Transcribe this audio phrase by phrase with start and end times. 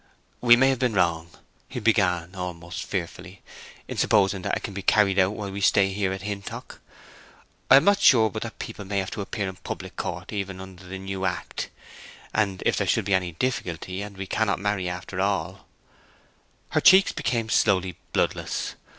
[0.41, 1.29] "We may have been wrong,"
[1.69, 3.43] he began, almost fearfully,
[3.87, 6.81] "in supposing that it can all be carried out while we stay here at Hintock.
[7.69, 10.33] I am not sure but that people may have to appear in a public court
[10.33, 11.69] even under the new Act;
[12.33, 15.67] and if there should be any difficulty, and we cannot marry after all—"
[16.69, 18.73] Her cheeks became slowly bloodless.